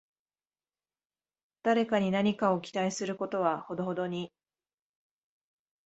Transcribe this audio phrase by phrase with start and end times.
[1.61, 4.31] 誰かに何かを期待することはほどほどに